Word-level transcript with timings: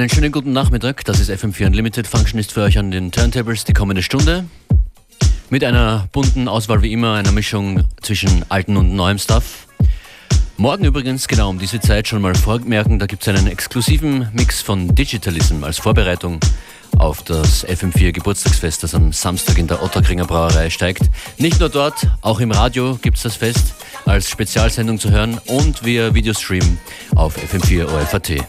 Einen 0.00 0.08
schönen 0.08 0.32
guten 0.32 0.54
Nachmittag. 0.54 1.04
Das 1.04 1.20
ist 1.20 1.30
FM4 1.30 1.66
Unlimited. 1.66 2.06
Function 2.06 2.40
ist 2.40 2.52
für 2.52 2.62
euch 2.62 2.78
an 2.78 2.90
den 2.90 3.12
Turntables 3.12 3.64
die 3.66 3.74
kommende 3.74 4.02
Stunde. 4.02 4.46
Mit 5.50 5.62
einer 5.62 6.08
bunten 6.10 6.48
Auswahl 6.48 6.80
wie 6.80 6.90
immer, 6.90 7.16
einer 7.16 7.32
Mischung 7.32 7.84
zwischen 8.00 8.46
alten 8.48 8.78
und 8.78 8.94
neuem 8.96 9.18
Stuff. 9.18 9.66
Morgen 10.56 10.86
übrigens, 10.86 11.28
genau 11.28 11.50
um 11.50 11.58
diese 11.58 11.80
Zeit 11.80 12.08
schon 12.08 12.22
mal 12.22 12.34
vormerken, 12.34 12.98
da 12.98 13.04
gibt 13.04 13.20
es 13.20 13.28
einen 13.28 13.46
exklusiven 13.46 14.30
Mix 14.32 14.62
von 14.62 14.94
Digitalism 14.94 15.64
als 15.64 15.76
Vorbereitung 15.76 16.40
auf 16.96 17.22
das 17.22 17.66
FM4 17.68 18.12
Geburtstagsfest, 18.12 18.82
das 18.82 18.94
am 18.94 19.12
Samstag 19.12 19.58
in 19.58 19.66
der 19.66 19.82
Otterkringer 19.82 20.24
Brauerei 20.24 20.70
steigt. 20.70 21.10
Nicht 21.36 21.60
nur 21.60 21.68
dort, 21.68 22.06
auch 22.22 22.40
im 22.40 22.52
Radio 22.52 22.98
gibt 23.02 23.18
es 23.18 23.24
das 23.24 23.36
Fest 23.36 23.74
als 24.06 24.30
Spezialsendung 24.30 24.98
zu 24.98 25.10
hören 25.10 25.38
und 25.46 25.84
via 25.84 26.14
Videostream 26.14 26.78
auf 27.14 27.36
FM4 27.36 27.84
OFAT. 27.84 28.46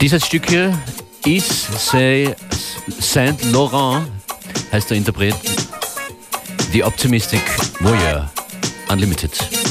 Dieses 0.00 0.24
Stück 0.24 0.48
hier, 0.48 0.78
Is 1.24 1.66
Saint 3.00 3.44
Laurent, 3.52 4.06
heißt 4.70 4.90
der 4.90 4.96
Interpret. 4.96 5.34
The 6.72 6.84
Optimistic 6.84 7.42
Warrior 7.80 8.30
Unlimited. 8.88 9.67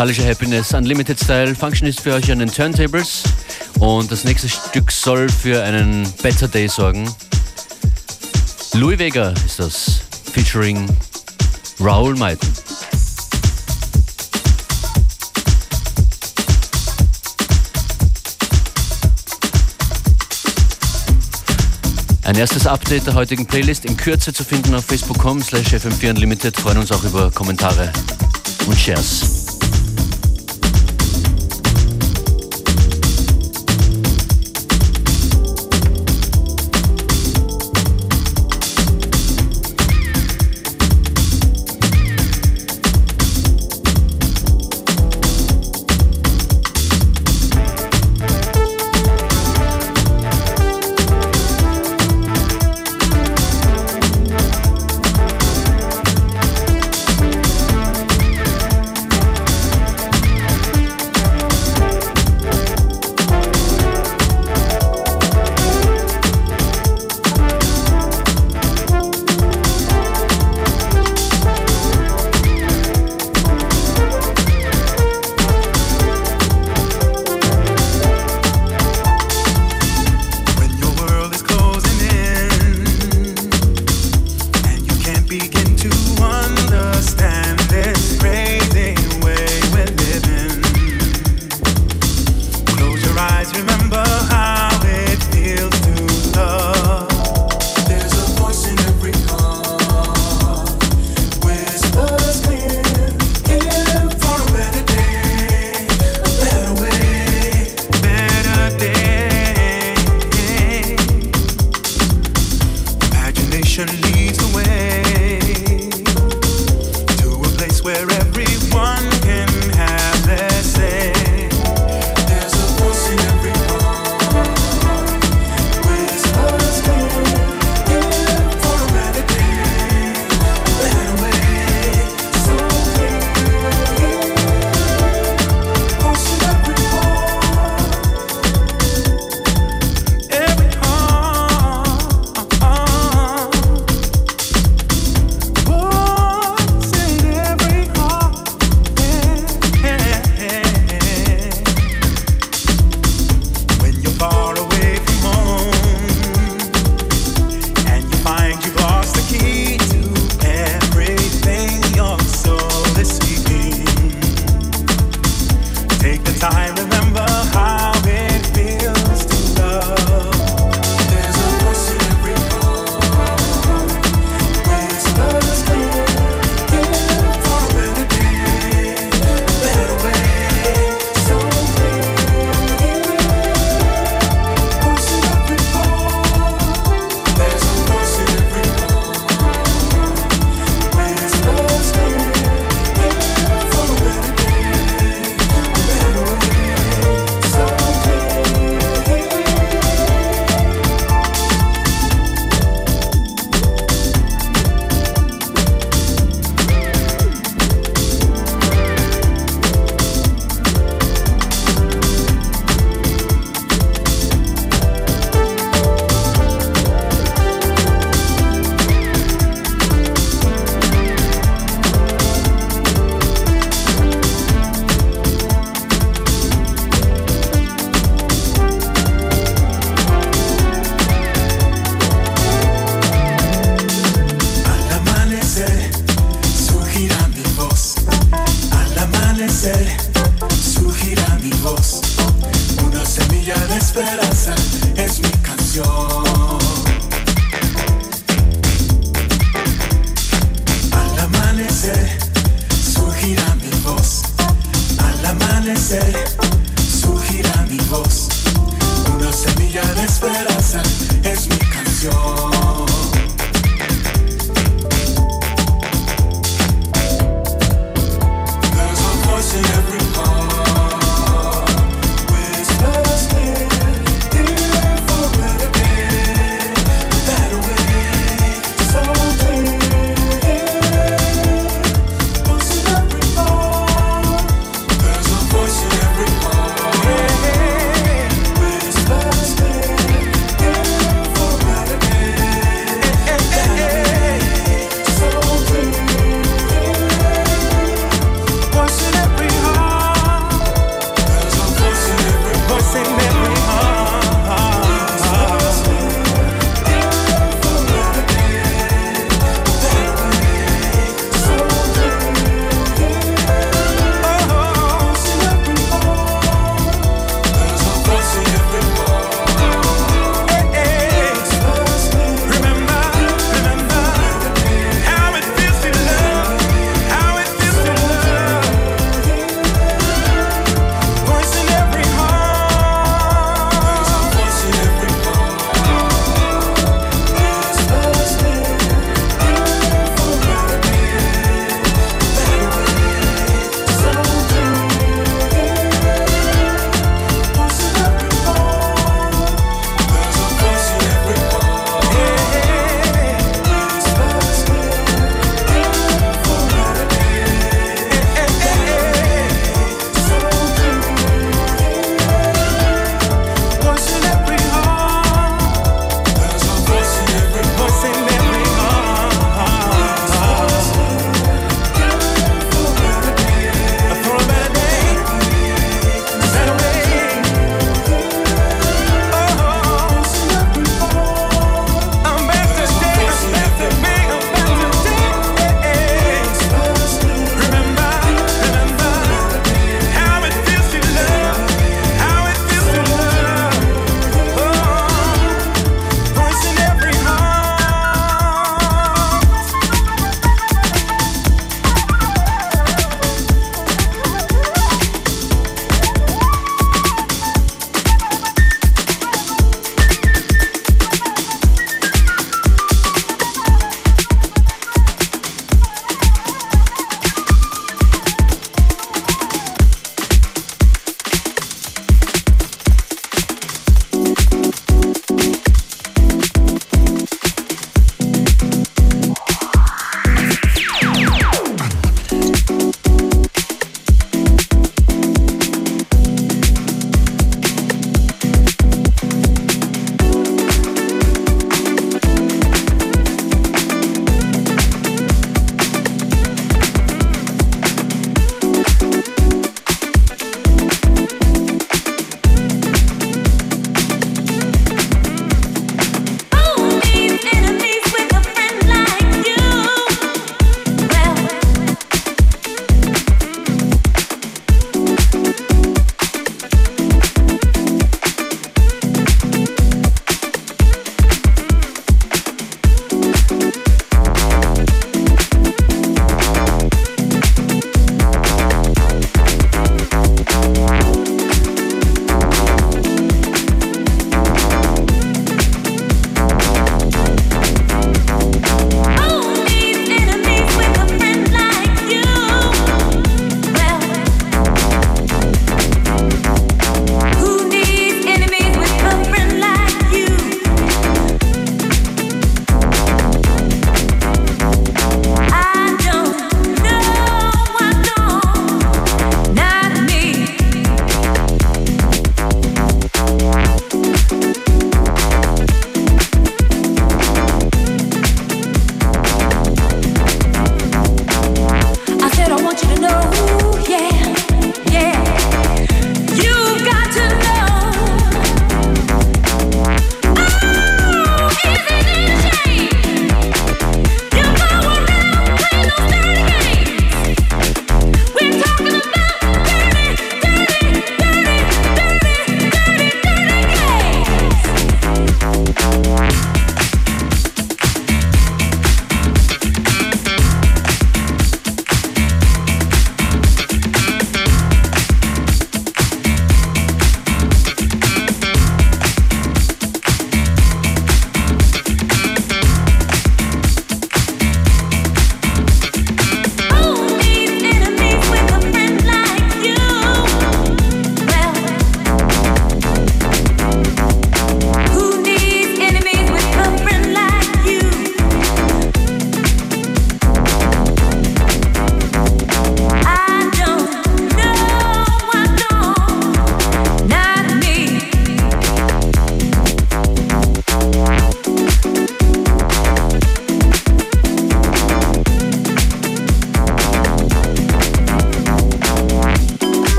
Musikalische 0.00 0.30
Happiness 0.30 0.72
Unlimited 0.72 1.20
Style 1.20 1.54
Function 1.54 1.86
ist 1.86 2.00
für 2.00 2.14
euch 2.14 2.32
an 2.32 2.38
den 2.38 2.50
Turntables 2.50 3.22
und 3.80 4.10
das 4.10 4.24
nächste 4.24 4.48
Stück 4.48 4.90
soll 4.90 5.28
für 5.28 5.62
einen 5.62 6.10
Better 6.22 6.48
Day 6.48 6.68
sorgen. 6.68 7.06
Louis 8.72 8.98
Vega 8.98 9.34
ist 9.44 9.58
das, 9.58 10.00
featuring 10.32 10.88
Raoul 11.80 12.16
Maiden. 12.16 12.48
Ein 22.22 22.36
erstes 22.36 22.66
Update 22.66 23.06
der 23.06 23.12
heutigen 23.12 23.44
Playlist 23.44 23.84
in 23.84 23.98
Kürze 23.98 24.32
zu 24.32 24.44
finden 24.44 24.74
auf 24.74 24.86
facebook.com 24.86 25.42
slash 25.42 25.74
fm4 25.74 26.08
unlimited. 26.08 26.56
Freuen 26.56 26.78
uns 26.78 26.90
auch 26.90 27.04
über 27.04 27.30
Kommentare 27.30 27.92
und 28.66 28.78
Shares. 28.78 29.39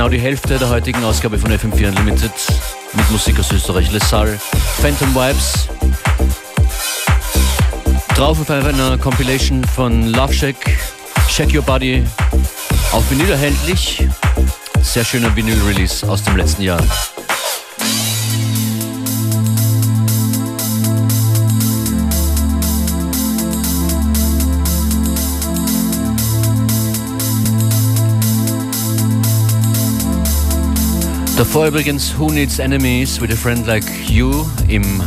Genau 0.00 0.08
die 0.08 0.18
Hälfte 0.18 0.58
der 0.58 0.70
heutigen 0.70 1.04
Ausgabe 1.04 1.38
von 1.38 1.52
FM4 1.52 1.88
Unlimited 1.88 2.32
mit 2.94 3.10
Musik 3.10 3.38
aus 3.38 3.52
Österreich. 3.52 3.92
Lesal, 3.92 4.40
Phantom 4.80 5.14
Vibes. 5.14 5.68
Drauf 8.14 8.40
auf 8.40 8.48
einer 8.48 8.96
Compilation 8.96 9.62
von 9.62 10.06
Love 10.06 10.32
Shack, 10.32 10.56
Check 11.28 11.54
Your 11.54 11.60
Body, 11.60 12.02
auf 12.92 13.10
Vinyl 13.10 13.30
erhältlich. 13.30 14.08
Sehr 14.80 15.04
schöner 15.04 15.36
Vinyl-Release 15.36 16.08
aus 16.08 16.22
dem 16.22 16.34
letzten 16.34 16.62
Jahr. 16.62 16.80
Davor 31.40 31.68
übrigens 31.68 32.12
Who 32.18 32.30
Needs 32.30 32.58
Enemies 32.58 33.18
with 33.18 33.32
a 33.32 33.34
Friend 33.34 33.66
Like 33.66 33.86
You 34.10 34.44
im 34.68 35.02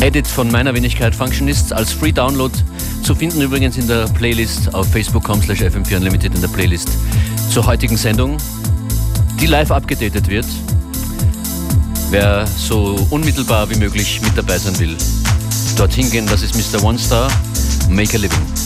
Edit 0.00 0.24
von 0.24 0.48
meiner 0.52 0.72
Wenigkeit 0.72 1.16
Functionist 1.16 1.72
als 1.72 1.92
Free 1.92 2.12
Download 2.12 2.56
zu 3.02 3.12
finden 3.16 3.40
übrigens 3.40 3.76
in 3.76 3.88
der 3.88 4.04
Playlist 4.04 4.72
auf 4.76 4.86
facebook.com 4.86 5.42
slash 5.42 5.62
fm4 5.62 5.96
unlimited 5.96 6.32
in 6.32 6.40
der 6.40 6.46
Playlist 6.46 6.90
zur 7.50 7.66
heutigen 7.66 7.96
Sendung, 7.96 8.36
die 9.40 9.46
live 9.46 9.72
abgedatet 9.72 10.28
wird. 10.28 10.46
Wer 12.10 12.46
so 12.46 13.04
unmittelbar 13.10 13.68
wie 13.70 13.78
möglich 13.80 14.20
mit 14.22 14.38
dabei 14.38 14.58
sein 14.58 14.78
will, 14.78 14.96
dorthin 15.76 16.08
gehen, 16.08 16.28
das 16.28 16.42
ist 16.42 16.54
Mr. 16.54 16.84
One 16.84 17.00
Star 17.00 17.28
Make 17.90 18.16
a 18.16 18.20
Living. 18.20 18.57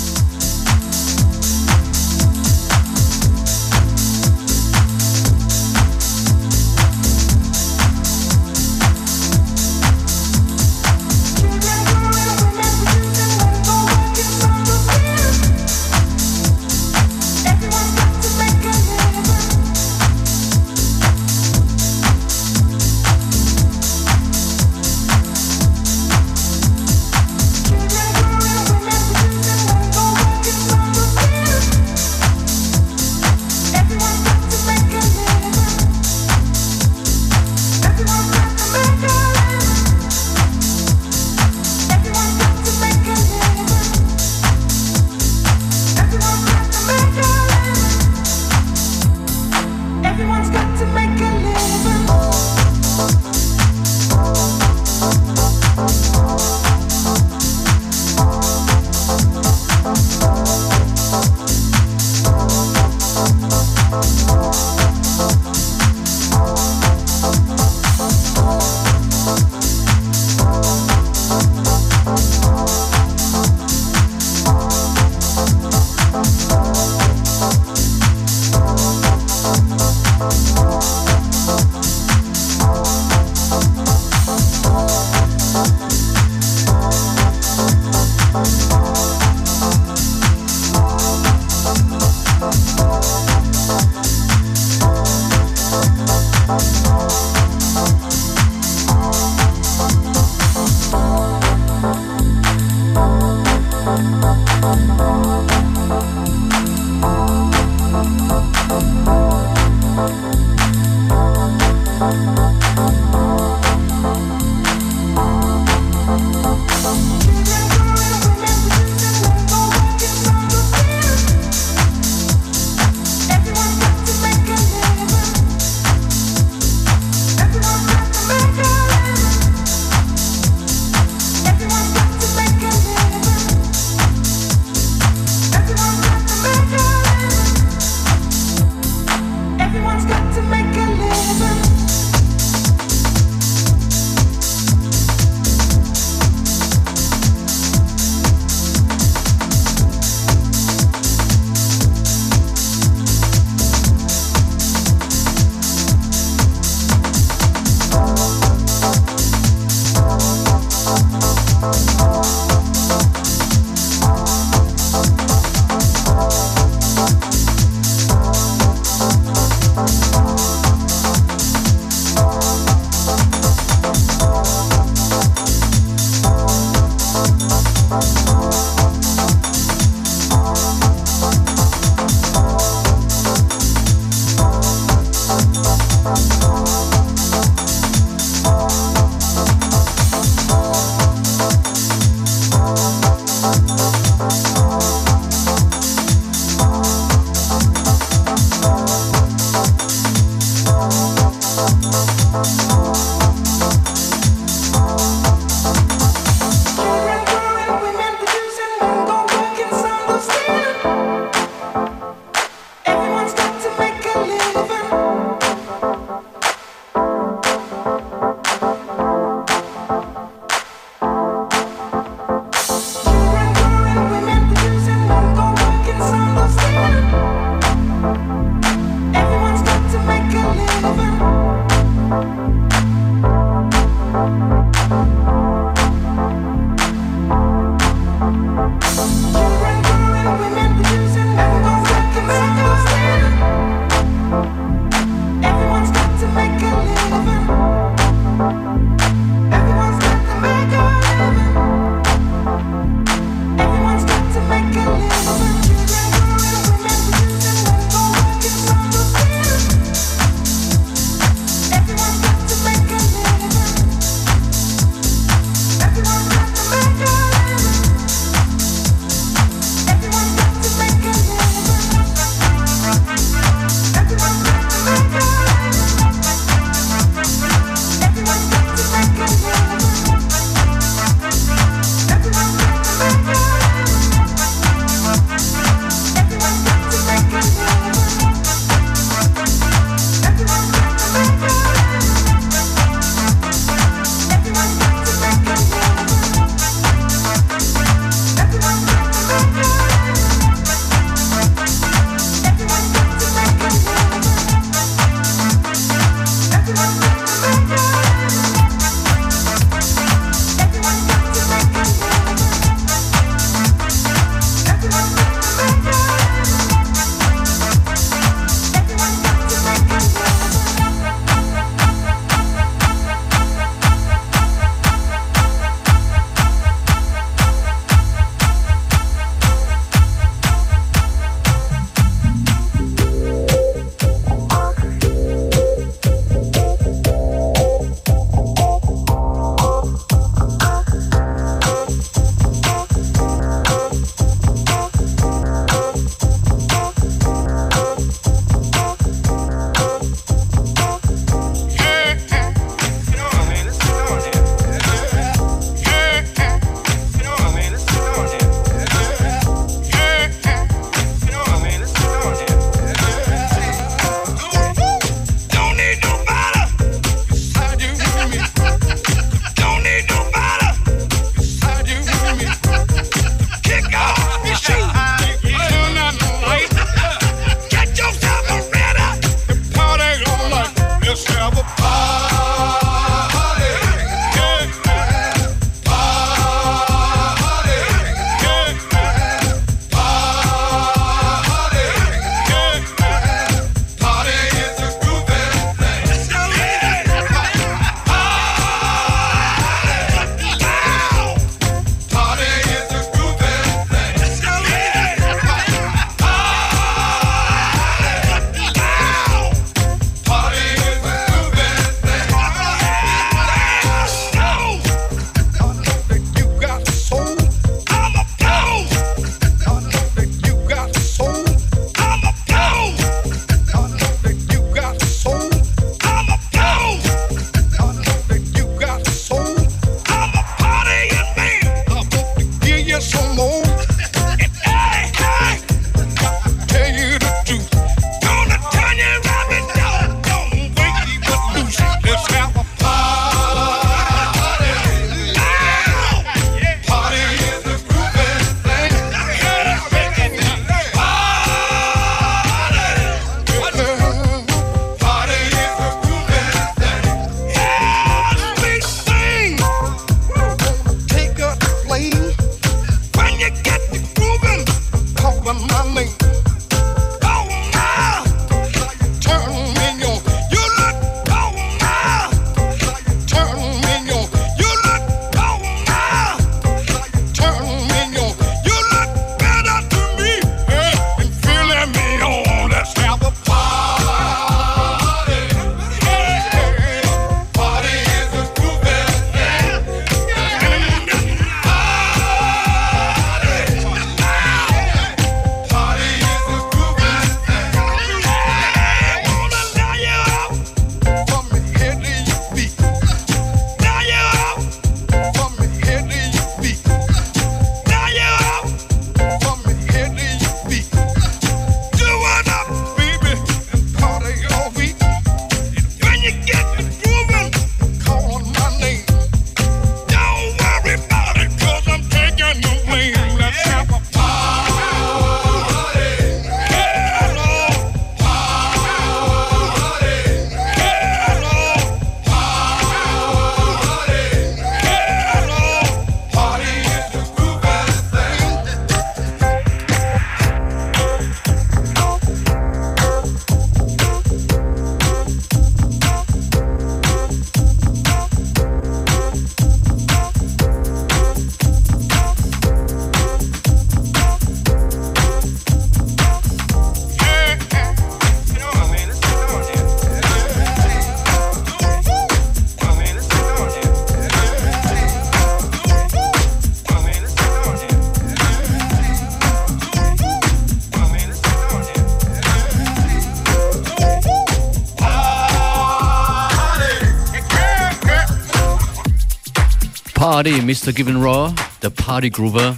Party, 580.43 580.61
Mr. 580.61 580.93
Given 580.93 581.23
Raw, 581.23 581.55
der 581.83 581.91
Party 581.91 582.29
Groover. 582.29 582.77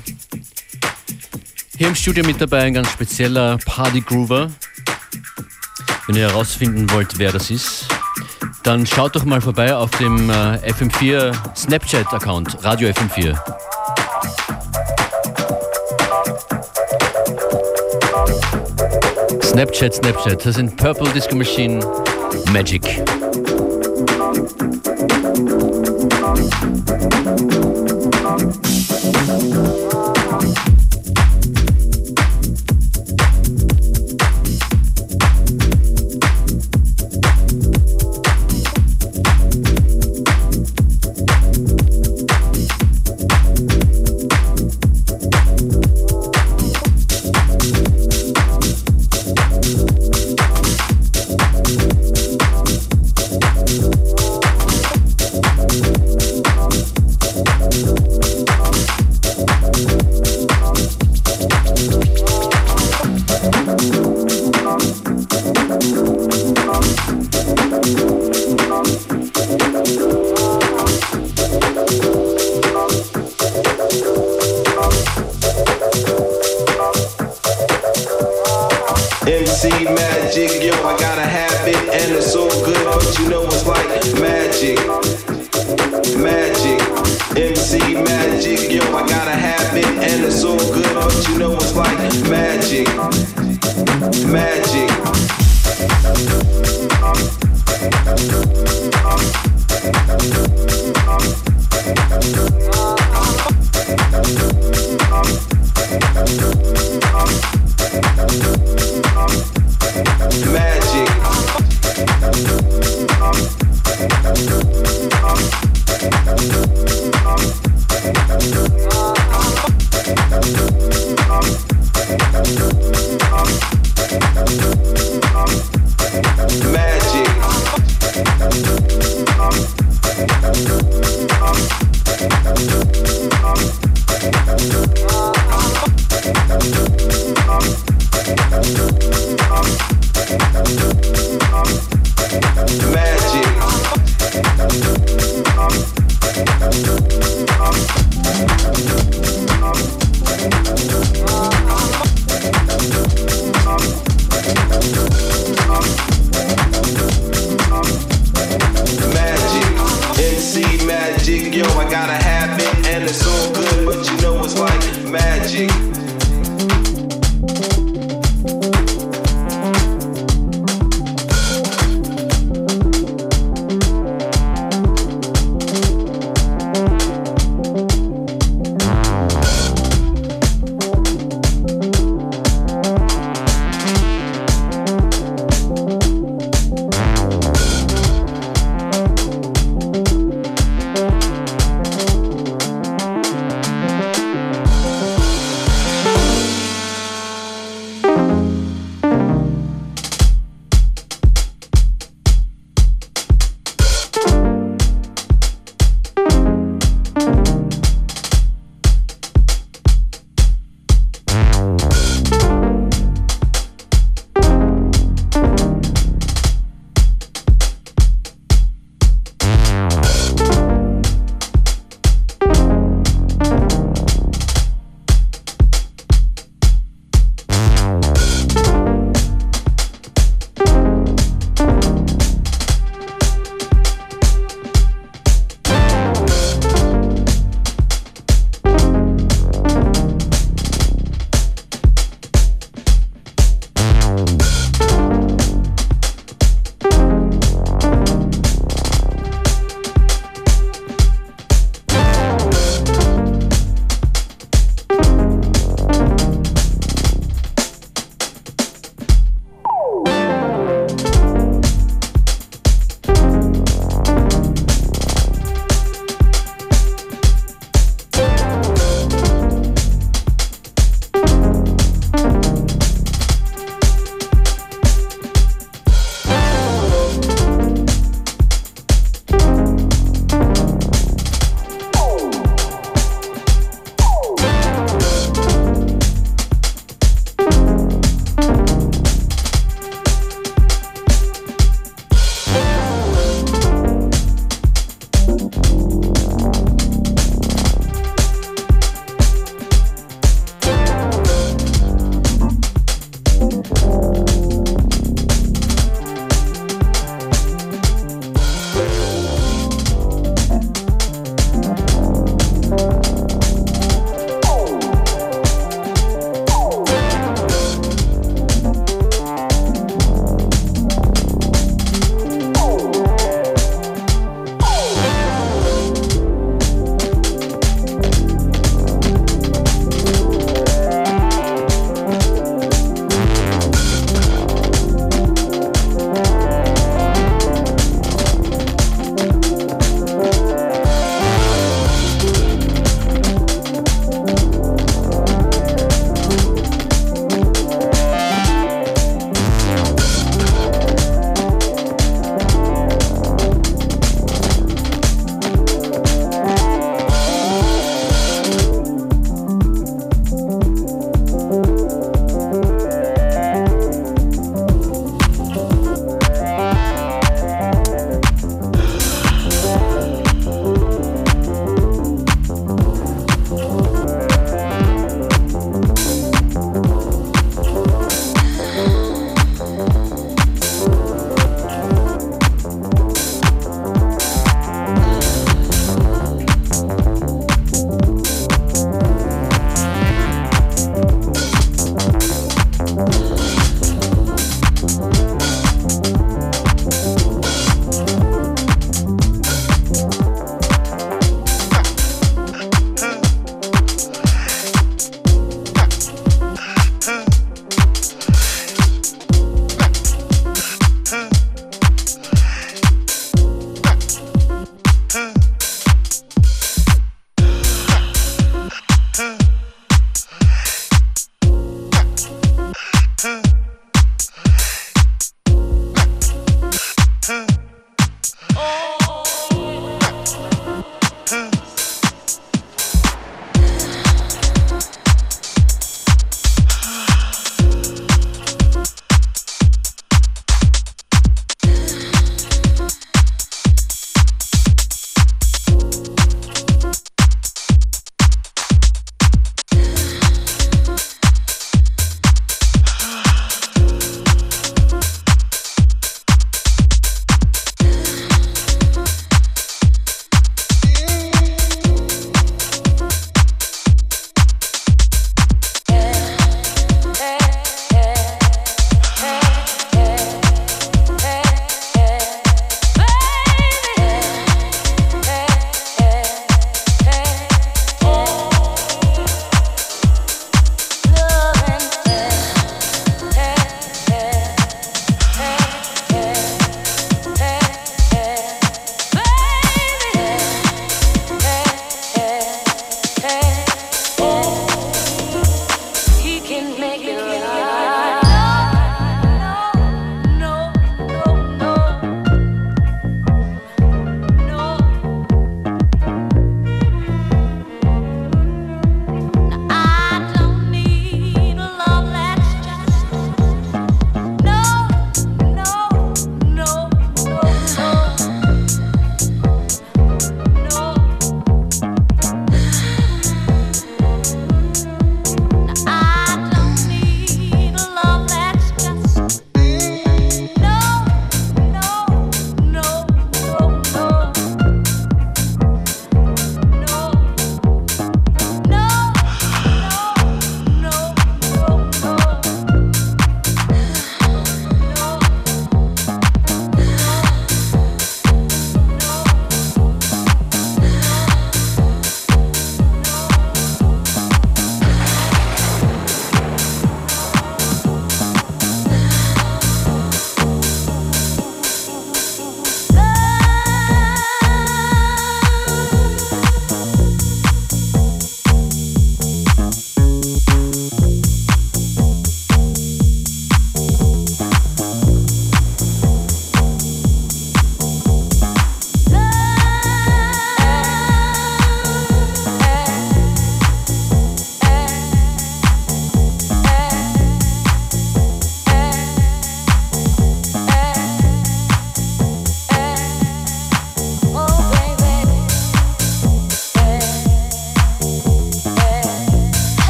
Hier 1.79 1.89
im 1.89 1.95
Studio 1.95 2.23
mit 2.23 2.39
dabei 2.39 2.65
ein 2.65 2.75
ganz 2.75 2.91
spezieller 2.91 3.57
Party 3.65 4.03
Groover. 4.03 4.51
Wenn 6.07 6.17
ihr 6.17 6.29
herausfinden 6.29 6.91
wollt, 6.91 7.19
wer 7.19 7.33
das 7.33 7.51
ist, 7.51 7.87
dann 8.65 8.87
schaut 8.87 9.17
doch 9.17 9.25
mal 9.25 9.41
vorbei 9.41 9.75
auf 9.75 9.91
dem 9.93 10.29
äh, 10.29 10.59
FM4 10.73 11.35
Snapchat-Account, 11.57 12.63
Radio 12.63 12.91
FM4. 12.91 13.35
Snapchat, 19.43 19.95
Snapchat, 19.95 20.45
das 20.45 20.57
sind 20.57 20.77
Purple 20.77 21.11
Disco 21.15 21.35
Machine 21.35 21.81
Magic. 22.53 22.85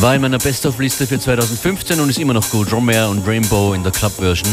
War 0.00 0.14
in 0.14 0.22
meiner 0.22 0.38
Best-of-Liste 0.38 1.06
für 1.06 1.20
2015 1.20 2.00
und 2.00 2.08
ist 2.08 2.18
immer 2.18 2.32
noch 2.32 2.48
gut. 2.48 2.72
Romare 2.72 3.10
und 3.10 3.26
Rainbow 3.28 3.74
in 3.74 3.82
der 3.82 3.92
Club-Version. 3.92 4.50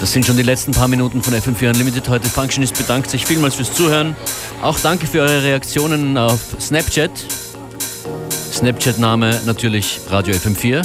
Das 0.00 0.10
sind 0.10 0.24
schon 0.24 0.38
die 0.38 0.42
letzten 0.42 0.72
paar 0.72 0.88
Minuten 0.88 1.22
von 1.22 1.34
FM4 1.34 1.68
Unlimited 1.68 2.08
heute. 2.08 2.26
Functionist 2.26 2.78
bedankt 2.78 3.10
sich 3.10 3.26
vielmals 3.26 3.56
fürs 3.56 3.74
Zuhören. 3.74 4.16
Auch 4.62 4.78
danke 4.78 5.06
für 5.06 5.20
eure 5.20 5.42
Reaktionen 5.42 6.16
auf 6.16 6.40
Snapchat. 6.58 7.10
Snapchat-Name 8.54 9.42
natürlich 9.44 10.00
Radio 10.08 10.34
FM4. 10.34 10.82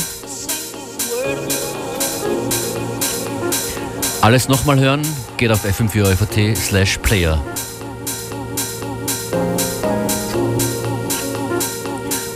Alles 4.19 4.49
nochmal 4.49 4.81
hören 4.81 5.01
geht 5.37 5.51
auf 5.51 5.63
fm4 5.63 6.55
slash 6.55 6.97
player. 6.97 7.41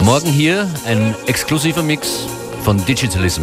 Morgen 0.06 0.30
hier 0.30 0.70
ein 0.86 1.16
exklusiver 1.26 1.82
Mix 1.82 2.28
von 2.64 2.78
Digitalism. 2.86 3.42